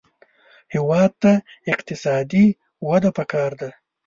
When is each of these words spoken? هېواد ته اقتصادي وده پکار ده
هېواد 0.73 1.11
ته 1.21 1.31
اقتصادي 1.73 2.45
وده 2.87 3.09
پکار 3.17 3.51
ده 3.61 3.69